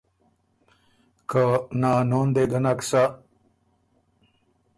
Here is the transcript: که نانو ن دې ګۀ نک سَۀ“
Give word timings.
که 1.29 1.43
نانو 1.81 2.21
ن 2.27 2.29
دې 2.35 2.43
ګۀ 2.51 2.59
نک 2.63 2.79
سَۀ“ 2.89 3.03